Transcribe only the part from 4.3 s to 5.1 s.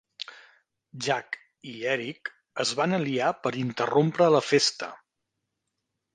la festa.